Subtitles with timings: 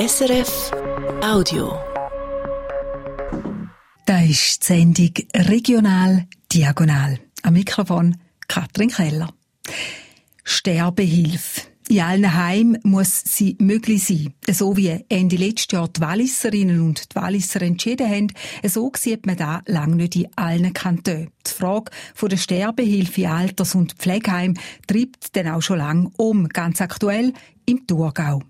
[0.00, 0.70] SRF
[1.22, 1.78] Audio.
[4.06, 7.18] Da ist die Sendung Regional Diagonal.
[7.42, 8.16] Am Mikrofon
[8.48, 9.28] Katrin Keller.
[10.42, 11.68] Sterbehilfe.
[11.90, 14.32] In allen Heimen muss sie möglich sein.
[14.50, 18.32] So wie Ende letztes Jahr die Walliserinnen und die Walliser entschieden haben,
[18.66, 21.28] so sieht man da lange nicht in allen Kantonen.
[21.46, 21.90] Die Frage
[22.22, 24.54] der Sterbehilfe in Alters- und Pflegeheim
[24.86, 27.34] treibt dann auch schon lange um, ganz aktuell
[27.66, 28.42] im Thurgau.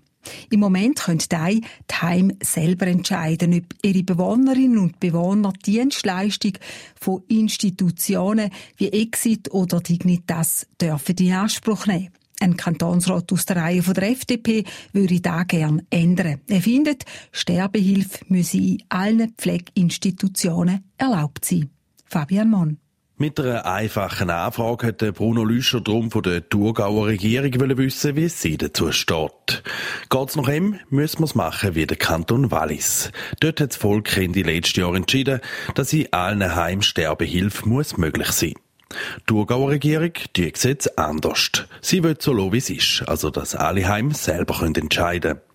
[0.49, 1.61] Im Moment können die
[2.01, 6.53] Heim selber entscheiden, ob ihre Bewohnerinnen und Bewohner Dienstleistung
[6.99, 12.09] von Institutionen wie Exit oder Dignitas dürfen in Anspruch nehmen.
[12.41, 14.63] Ein Kantonsrat aus der Reihe der FDP
[14.93, 16.41] würde da gern ändern.
[16.47, 21.69] Er findet, Sterbehilfe müsse in allen Pflegeinstitutionen erlaubt sein.
[22.05, 22.77] Fabian Mon.
[23.21, 28.57] Mit einer einfachen Anfrage hat Bruno Lüscher drum von der Thurgauer Regierung wissen, wie sie
[28.57, 29.61] dazu steht.
[30.09, 33.11] Geht's nach ihm, müssen wir es machen wie der Kanton Wallis.
[33.39, 35.39] Dort hat das Volk Ende letzten Jahr entschieden,
[35.75, 38.55] dass in allen Heimen Sterbehilfe muss möglich sein.
[38.55, 41.51] Die Thurgauer Regierung, die es anders.
[41.79, 45.50] Sie will so lassen, wie es ist, also dass alle Heime selber entscheiden können.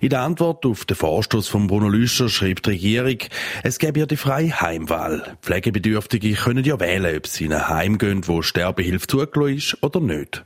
[0.00, 3.18] In der Antwort auf den Vorstoß von Bruno Lüscher schreibt die Regierung,
[3.62, 5.36] es gäbe ja die freie Heimwahl.
[5.42, 10.00] Pflegebedürftige können ja wählen, ob sie in ein Heim gehen, wo Sterbehilfe zugelassen ist oder
[10.00, 10.44] nicht.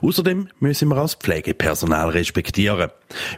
[0.00, 2.90] Außerdem müssen wir als Pflegepersonal respektieren.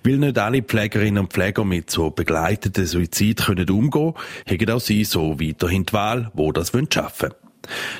[0.04, 4.14] Weil nicht alle Pflegerinnen und Pfleger mit so begleiteten Suizid können umgehen,
[4.46, 7.47] haben auch sie so weiterhin die Wahl, wo das schaffen wollen.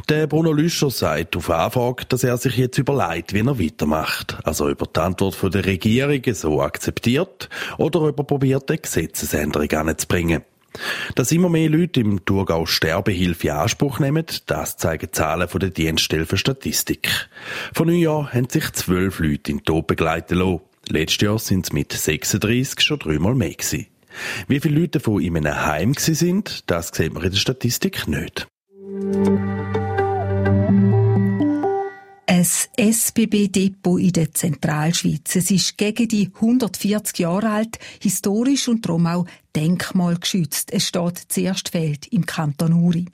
[0.09, 4.39] Der Bruno Lüscher sagt auf Anfrage, dass er sich jetzt überlegt, wie er weitermacht.
[4.45, 9.71] Also über die Antwort von der Regierung so akzeptiert oder ob er probiert, eine Gesetzesänderung
[9.71, 10.43] anzubringen.
[11.15, 15.71] Dass immer mehr Leute im Thurgau Sterbehilfe in Anspruch nehmen, das zeigen Zahlen von der
[15.71, 17.09] Dienststelle für Statistik.
[17.73, 20.61] Von Neujahr haben sich zwölf Leute in den Tod begleiten lassen.
[20.89, 23.87] Letztes Jahr sind es mit 36 schon dreimal mehr gewesen.
[24.47, 28.47] Wie viele Leute von in einem Heim sind, das sieht man in der Statistik nicht.
[32.79, 35.35] SBB-Depot in der Zentralschweiz.
[35.35, 40.73] Es ist gegen die 140 Jahre alt, historisch und darum auch denkmalgeschützt.
[40.73, 43.07] Es steht zuerst Feld im Kanton Uri.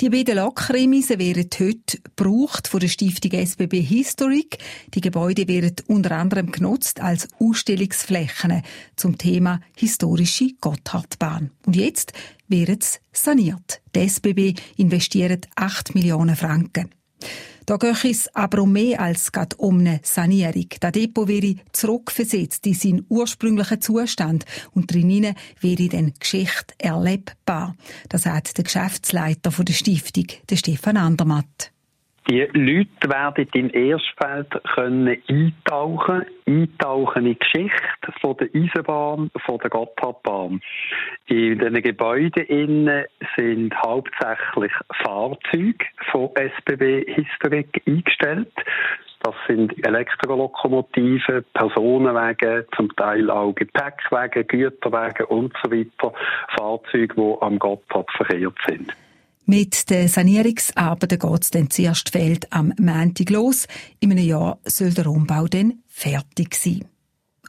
[0.00, 4.56] Die beiden Lokremise werden heute gebraucht von der Stiftung SBB Historic.
[4.94, 8.62] Die Gebäude werden unter anderem genutzt als Ausstellungsflächen
[8.96, 11.50] zum Thema historische Gotthardbahn.
[11.66, 12.14] Und jetzt
[12.48, 13.82] werden sie saniert.
[13.94, 16.88] Die SBB investiert 8 Millionen Franken.
[17.66, 20.68] Da geht es aber um mehr als gerade um eine Sanierung.
[20.78, 27.74] Das Depot wäre zurückversetzt in seinen ursprünglichen Zustand und drinnen wäre dann Geschichte erlebbar.
[28.08, 31.72] Das sagt der Geschäftsleiter der Stiftung, der Stefan Andermatt.
[32.28, 39.58] Die Leute werden in Erstfeld können eintauchen, eintauchen in die Geschichte von der Eisenbahn, von
[39.58, 40.60] der Gotthardbahn.
[41.26, 43.04] In diesen Gebäuden
[43.36, 44.72] sind hauptsächlich
[45.04, 48.52] Fahrzeuge von SBB Historik eingestellt.
[49.22, 56.12] Das sind Elektrolokomotiven, Personenwagen, zum Teil auch Gepäckwagen, Güterwagen und so weiter.
[56.58, 58.96] Fahrzeuge, die am Gotthard verkehrt sind.
[59.48, 63.68] Mit den Sanierungsarbeiten geht es dann zuerst Feld am Montag los.
[64.00, 66.84] In einem Jahr soll der Umbau dann fertig sein.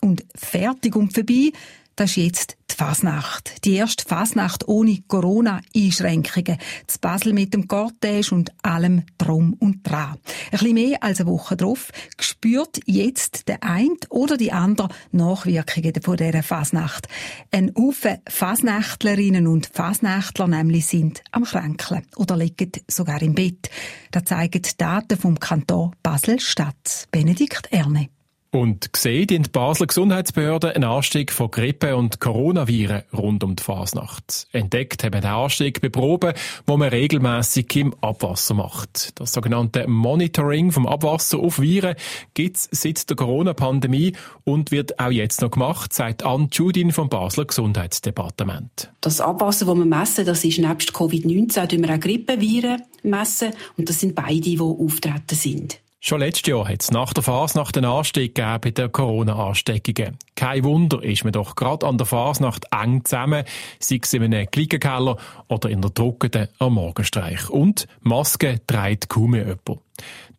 [0.01, 1.51] Und fertig und vorbei
[1.97, 3.65] das ist jetzt die Fasnacht.
[3.65, 6.59] Die erste Fasnacht ohne Corona-Einschränkungen.
[6.85, 10.11] Das Basel mit dem Cortège und allem Drum und Dran.
[10.13, 15.99] Ein bisschen mehr als eine Woche drauf spürt jetzt der ein oder die andere Nachwirkungen
[16.01, 17.07] von dieser Fasnacht.
[17.51, 23.71] Ein Haufen Fasnachtlerinnen und Fasnachtler nämlich sind am Kränkeln oder liegen sogar im Bett.
[24.11, 27.07] Das zeigen die Daten vom Kanton Basel-Stadt.
[27.09, 28.09] Benedikt Erne.
[28.57, 33.61] Und sehen in die Basler Gesundheitsbehörde einen Anstieg von Grippe und Coronaviren rund um die
[33.61, 34.47] Fasnacht.
[34.51, 36.33] Entdeckt haben den Anstieg bei Proben,
[36.65, 39.11] wo man regelmäßig im Abwasser macht.
[39.19, 41.93] Das sogenannte Monitoring vom Abwasser auf Viren
[42.33, 44.13] gibt es seit der Corona-Pandemie
[44.43, 48.91] und wird auch jetzt noch gemacht, sagt Anne Judin vom Basler Gesundheitsdepartement.
[49.01, 53.99] Das Abwasser, das wir messen, das ist nebst Covid-19 wir auch Grippeviren messen und das
[53.99, 55.79] sind beide, die auftreten sind.
[55.99, 60.19] Schon letztes Jahr hat es nach der Fasnacht einen Anstieg gegeben bei den Corona-Ansteckungen.
[60.35, 63.43] Kein Wunder ist man doch gerade an der Fasnacht eng zusammen,
[63.79, 65.17] sei es in einem Klickenkeller
[65.47, 67.49] oder in der Druckenden am Morgenstreich.
[67.49, 69.81] Und Maske trägt kaum mehr jemand.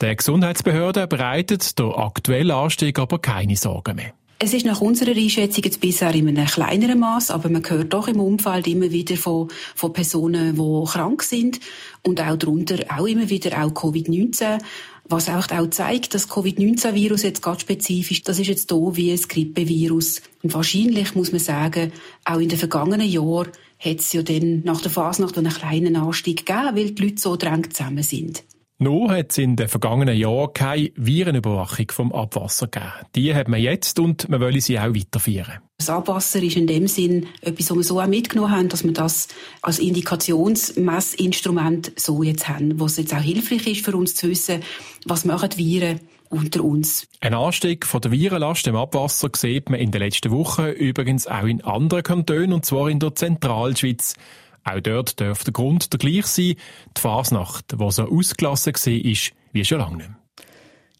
[0.00, 4.12] Der Gesundheitsbehörde bereitet der aktuelle Anstieg aber keine Sorgen mehr.
[4.40, 8.06] Es ist nach unserer Einschätzung jetzt bisher in einem kleineren Maß, aber man hört doch
[8.06, 11.58] im Umfeld immer wieder von, von Personen, die krank sind
[12.04, 14.60] und auch darunter auch immer wieder auch Covid-19.
[15.08, 20.22] Was auch, zeigt, dass Covid-19-Virus jetzt ganz spezifisch, das ist jetzt hier wie ein Grippevirus.
[20.44, 21.90] Und wahrscheinlich muss man sagen,
[22.24, 23.48] auch in den vergangenen Jahren
[23.80, 27.34] hat es ja dann nach der Fasnacht einen kleinen Anstieg gegeben, weil die Leute so
[27.34, 28.44] drängt zusammen sind.
[28.80, 32.92] Noch hat es in den vergangenen Jahren keine Virenüberwachung vom Abwasser gegeben.
[33.16, 35.54] Die hat man jetzt und man will sie auch weiterführen.
[35.78, 38.92] Das Abwasser ist in dem Sinn etwas, was wir so auch mitgenommen haben, dass wir
[38.92, 39.26] das
[39.62, 44.62] als Indikationsmessinstrument so jetzt haben, was jetzt auch hilfreich ist für uns zu wissen,
[45.06, 45.98] was machen Viren
[46.28, 47.08] unter uns.
[47.20, 51.46] Ein Anstieg von der Virenlast im Abwasser sieht man in den letzten Wochen übrigens auch
[51.46, 54.14] in anderen Kantonen, und zwar in der Zentralschweiz.
[54.64, 56.54] Auch dort dürfte der Grund der gleiche sein,
[56.96, 60.18] die Fasnacht, die so ausgelassen war, ist wie schon lange nicht mehr.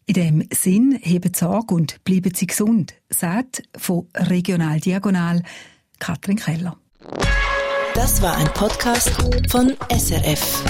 [0.05, 5.43] In dem Sinn, heben Sie an und bleiben Sie gesund, sagt von Regional Diagonal
[5.99, 6.77] Katrin Keller.
[7.93, 9.11] Das war ein Podcast
[9.49, 10.63] von SRF.